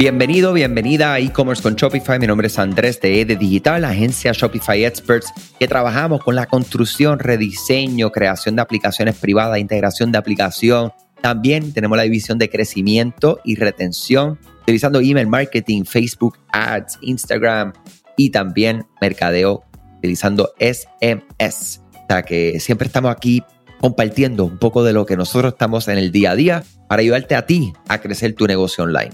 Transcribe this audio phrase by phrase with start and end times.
[0.00, 2.18] Bienvenido, bienvenida a e-commerce con Shopify.
[2.18, 7.18] Mi nombre es Andrés de EDE Digital, agencia Shopify Experts, que trabajamos con la construcción,
[7.18, 10.90] rediseño, creación de aplicaciones privadas, integración de aplicación.
[11.20, 17.74] También tenemos la división de crecimiento y retención, utilizando email marketing, Facebook Ads, Instagram
[18.16, 19.64] y también mercadeo
[19.98, 21.82] utilizando SMS.
[21.92, 23.44] O sea que siempre estamos aquí
[23.82, 27.34] compartiendo un poco de lo que nosotros estamos en el día a día para ayudarte
[27.34, 29.10] a ti a crecer tu negocio online.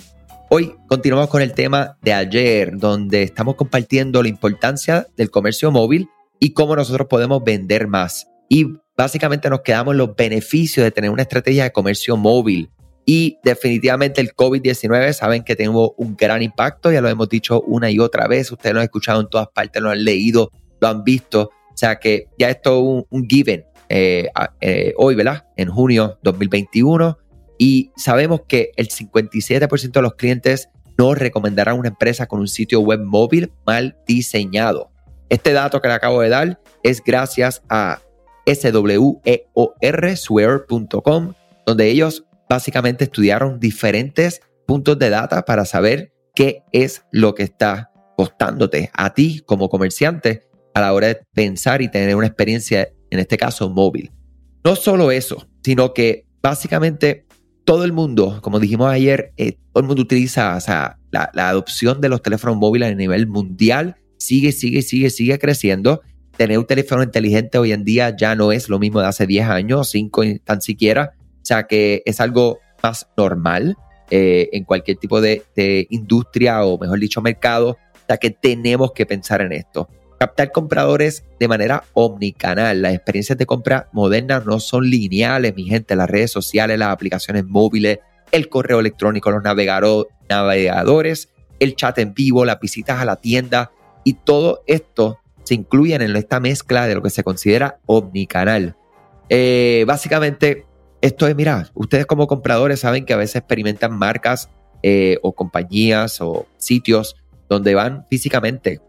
[0.49, 6.09] Hoy continuamos con el tema de ayer, donde estamos compartiendo la importancia del comercio móvil
[6.39, 8.29] y cómo nosotros podemos vender más.
[8.49, 12.71] Y básicamente nos quedamos los beneficios de tener una estrategia de comercio móvil.
[13.05, 17.91] Y definitivamente el COVID-19 saben que tenemos un gran impacto, ya lo hemos dicho una
[17.91, 21.03] y otra vez, ustedes lo han escuchado en todas partes, lo han leído, lo han
[21.03, 24.29] visto, o sea que ya esto es un, un given eh,
[24.61, 25.45] eh, hoy, ¿verdad?
[25.57, 27.19] En junio 2021
[27.59, 30.69] y sabemos que el 57% de los clientes
[30.99, 34.91] no recomendarán una empresa con un sitio web móvil mal diseñado.
[35.29, 38.01] Este dato que le acabo de dar es gracias a
[40.17, 41.35] sweor.com,
[41.67, 47.91] donde ellos básicamente estudiaron diferentes puntos de data para saber qué es lo que está
[48.17, 50.43] costándote a ti como comerciante
[50.75, 54.13] a la hora de pensar y tener una experiencia, en este caso móvil.
[54.65, 57.26] No solo eso, sino que básicamente
[57.67, 62.01] todo el mundo, como dijimos ayer, eh, todo el mundo utiliza, o sea, la, adopción
[62.01, 66.01] de los teléfonos móviles a nivel mundial sigue, sigue, sigue, sigue creciendo.
[66.37, 69.49] Tener un teléfono inteligente hoy en día ya no es lo mismo de hace 10
[69.49, 71.15] años, 5 tan siquiera.
[71.19, 73.77] O sea que es algo más normal
[74.11, 77.71] eh, en cualquier tipo de, de industria o mejor dicho mercado.
[77.71, 79.89] O sea que tenemos que pensar en esto.
[80.19, 82.81] Captar compradores de manera omnicanal.
[82.83, 85.95] Las experiencias de compra modernas no son lineales, mi gente.
[85.95, 87.99] Las redes sociales, las aplicaciones móviles,
[88.33, 91.29] el correo electrónico, los navegadores,
[91.61, 93.73] el chat en vivo, las visitas a la tienda
[94.05, 98.77] y todo esto se incluyen en esta mezcla de lo que se considera omnicanal.
[99.29, 100.65] Eh, básicamente,
[101.01, 104.51] esto es, mira, ustedes como compradores saben que a veces experimentan marcas
[104.83, 107.17] eh, o compañías o sitios
[107.49, 108.81] donde van físicamente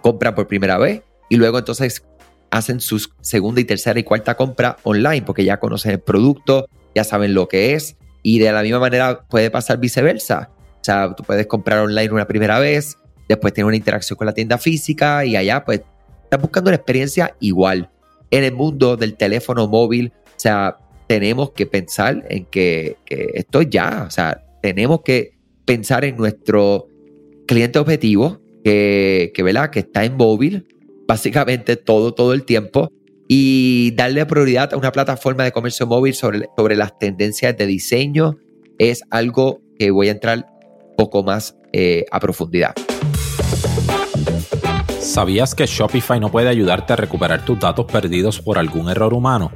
[0.00, 2.04] compran por primera vez y luego entonces
[2.50, 7.04] hacen su segunda y tercera y cuarta compra online porque ya conocen el producto, ya
[7.04, 10.50] saben lo que es y de la misma manera puede pasar viceversa.
[10.80, 12.98] O sea, tú puedes comprar online una primera vez,
[13.28, 15.82] después tener una interacción con la tienda física y allá pues
[16.24, 17.90] estás buscando una experiencia igual.
[18.30, 23.62] En el mundo del teléfono móvil, o sea, tenemos que pensar en que, que esto
[23.62, 26.88] ya, o sea, tenemos que pensar en nuestro
[27.46, 30.66] cliente objetivo, que, que, que está en móvil
[31.06, 32.90] básicamente todo, todo el tiempo
[33.28, 38.38] y darle prioridad a una plataforma de comercio móvil sobre, sobre las tendencias de diseño
[38.80, 40.46] es algo que voy a entrar
[40.96, 42.74] poco más eh, a profundidad.
[44.98, 49.52] ¿Sabías que Shopify no puede ayudarte a recuperar tus datos perdidos por algún error humano?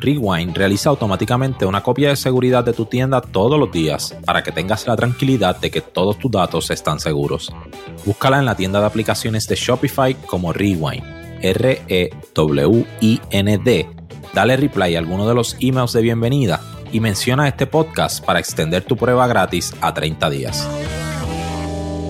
[0.00, 4.50] Rewind realiza automáticamente una copia de seguridad de tu tienda todos los días para que
[4.50, 7.52] tengas la tranquilidad de que todos tus datos están seguros.
[8.06, 11.04] Búscala en la tienda de aplicaciones de Shopify como Rewind,
[11.42, 12.10] R-E-W-I-N-D.
[14.32, 16.60] Dale reply a alguno de los emails de bienvenida
[16.92, 20.66] y menciona este podcast para extender tu prueba gratis a 30 días.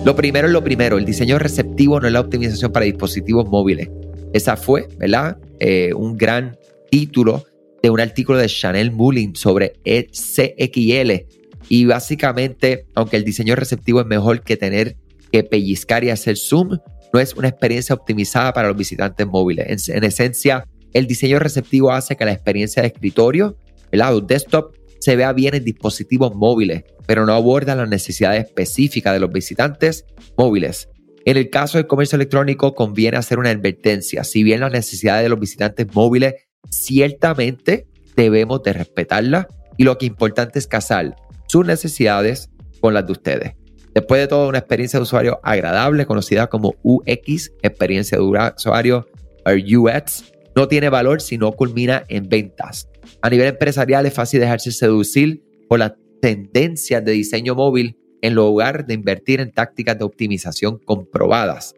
[0.05, 3.91] Lo primero es lo primero, el diseño receptivo no es la optimización para dispositivos móviles.
[4.33, 5.39] Esa fue, ¿verdad?
[5.59, 6.56] Eh, un gran
[6.91, 7.45] título
[7.83, 11.27] de un artículo de Chanel Mullin sobre CXL.
[11.69, 14.97] Y básicamente, aunque el diseño receptivo es mejor que tener
[15.31, 16.79] que pellizcar y hacer zoom,
[17.13, 19.89] no es una experiencia optimizada para los visitantes móviles.
[19.89, 23.57] En, esencia, el diseño receptivo hace que la experiencia de escritorio,
[23.91, 29.15] el lado desktop, se vea bien en dispositivos móviles, pero no aborda las necesidades específicas
[29.15, 30.05] de los visitantes
[30.37, 30.89] móviles.
[31.25, 34.25] En el caso del comercio electrónico conviene hacer una advertencia.
[34.25, 36.35] Si bien las necesidades de los visitantes móviles
[36.69, 37.87] ciertamente
[38.17, 42.50] debemos de respetarla y lo que importante es casar sus necesidades
[42.81, 43.52] con las de ustedes.
[43.94, 49.08] Después de todo, una experiencia de usuario agradable, conocida como UX, experiencia de usuario
[49.44, 52.88] o UX, no tiene valor si no culmina en ventas.
[53.23, 58.87] A nivel empresarial es fácil dejarse seducir por las tendencias de diseño móvil en lugar
[58.87, 61.75] de invertir en tácticas de optimización comprobadas.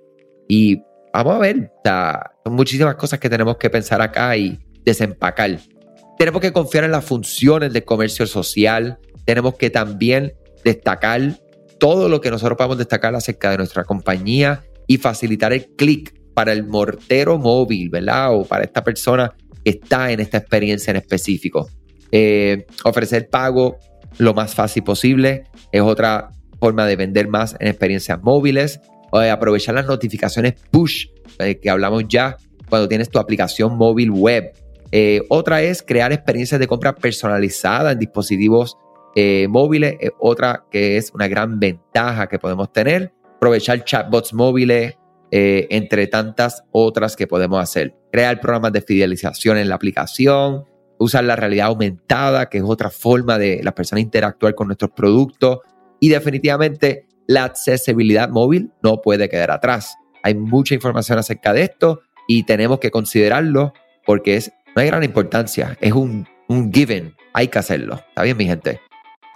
[0.49, 0.83] Y
[1.15, 1.71] vamos a ver,
[2.45, 5.59] son muchísimas cosas que tenemos que pensar acá y desempacar.
[6.19, 8.99] Tenemos que confiar en las funciones del comercio social.
[9.25, 10.35] Tenemos que también
[10.65, 11.39] destacar
[11.79, 16.53] todo lo que nosotros podemos destacar acerca de nuestra compañía y facilitar el clic para
[16.53, 18.35] el mortero móvil, ¿verdad?
[18.35, 19.35] O para esta persona
[19.65, 21.69] que está en esta experiencia en específico.
[22.11, 23.79] Eh, ofrecer pago
[24.19, 26.31] lo más fácil posible es otra
[26.61, 28.81] forma de vender más en experiencias móviles
[29.11, 31.07] o de aprovechar las notificaciones push
[31.39, 32.37] eh, que hablamos ya
[32.69, 34.53] cuando tienes tu aplicación móvil web.
[34.93, 38.77] Eh, otra es crear experiencias de compra personalizadas en dispositivos
[39.17, 39.97] eh, móviles.
[40.21, 43.13] otra que es una gran ventaja que podemos tener.
[43.37, 44.97] Aprovechar chatbots móviles,
[45.35, 47.97] entre tantas otras que podemos hacer.
[48.13, 50.67] Crear programas de fidelización en la aplicación,
[50.99, 55.61] usar la realidad aumentada, que es otra forma de las personas interactuar con nuestros productos.
[56.01, 59.97] Y definitivamente la accesibilidad móvil no puede quedar atrás.
[60.23, 63.73] Hay mucha información acerca de esto y tenemos que considerarlo
[64.05, 68.01] porque es, no hay gran importancia, es un, un given, hay que hacerlo.
[68.09, 68.81] ¿Está bien, mi gente?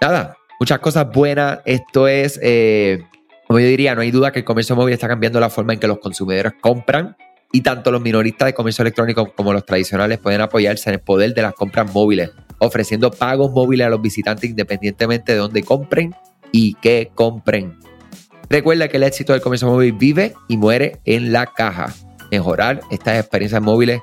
[0.01, 1.59] Nada, muchas cosas buenas.
[1.65, 3.03] Esto es, eh,
[3.47, 5.79] como yo diría, no hay duda que el comercio móvil está cambiando la forma en
[5.79, 7.15] que los consumidores compran
[7.51, 11.33] y tanto los minoristas de comercio electrónico como los tradicionales pueden apoyarse en el poder
[11.33, 16.15] de las compras móviles, ofreciendo pagos móviles a los visitantes independientemente de dónde compren
[16.51, 17.77] y qué compren.
[18.49, 21.93] Recuerda que el éxito del comercio móvil vive y muere en la caja.
[22.31, 24.01] Mejorar estas experiencias móviles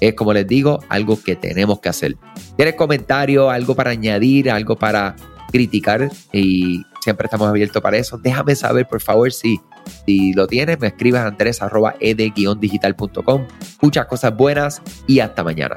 [0.00, 2.16] es, como les digo, algo que tenemos que hacer.
[2.56, 5.16] ¿Tienes comentarios, algo para añadir, algo para
[5.50, 6.10] criticar?
[6.32, 8.18] Y siempre estamos abiertos para eso.
[8.18, 9.60] Déjame saber, por favor, si,
[10.04, 13.46] si lo tienes, me escribes a andres.ed-digital.com.
[13.80, 15.76] Muchas cosas buenas y hasta mañana.